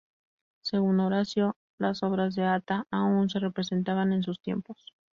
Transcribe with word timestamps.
Según 0.63 0.99
Horacio, 0.99 1.57
las 1.77 2.01
obras 2.01 2.33
de 2.33 2.43
Ata 2.45 2.87
aún 2.89 3.29
se 3.29 3.37
representaban 3.37 4.13
en 4.13 4.23
sus 4.23 4.39
tiempos. 4.41 4.95